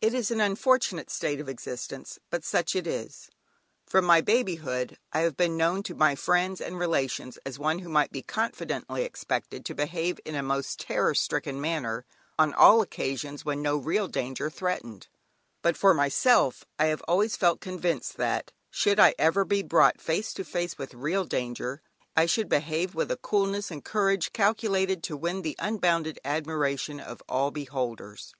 It 0.00 0.14
is 0.14 0.32
an 0.32 0.40
unfortunate 0.40 1.10
state 1.10 1.38
of 1.38 1.48
existence, 1.48 2.18
but 2.28 2.42
such 2.42 2.74
it 2.74 2.88
is. 2.88 3.30
From 3.86 4.04
my 4.04 4.20
babyhood 4.20 4.98
I 5.12 5.20
have 5.20 5.36
been 5.36 5.56
known 5.56 5.84
to 5.84 5.94
my 5.94 6.16
friends 6.16 6.60
and 6.60 6.76
relations 6.76 7.36
as 7.46 7.56
one 7.56 7.78
who 7.78 7.88
might 7.88 8.10
be 8.10 8.20
confidently 8.20 9.04
expected 9.04 9.64
to 9.66 9.74
behave 9.76 10.18
in 10.24 10.34
a 10.34 10.42
most 10.42 10.80
terror 10.80 11.14
stricken 11.14 11.60
manner 11.60 12.04
on 12.36 12.52
all 12.52 12.82
occasions 12.82 13.44
when 13.44 13.62
no 13.62 13.76
real 13.76 14.08
danger 14.08 14.50
threatened; 14.50 15.06
but 15.62 15.76
for 15.76 15.94
myself, 15.94 16.64
I 16.76 16.86
have 16.86 17.04
always 17.06 17.36
felt 17.36 17.60
convinced 17.60 18.16
that 18.16 18.50
should 18.72 18.98
I 18.98 19.14
ever 19.20 19.44
be 19.44 19.62
brought 19.62 20.00
face 20.00 20.34
to 20.34 20.42
face 20.44 20.78
with 20.78 20.94
real 20.94 21.24
danger, 21.24 21.80
I 22.16 22.26
should 22.26 22.48
behave 22.48 22.96
with 22.96 23.12
a 23.12 23.16
coolness 23.16 23.70
and 23.70 23.84
courage 23.84 24.32
calculated 24.32 25.04
to 25.04 25.16
win 25.16 25.42
the 25.42 25.54
unbounded 25.60 26.18
admiration 26.24 26.98
of 26.98 27.22
all 27.28 27.52
beholders. 27.52 28.34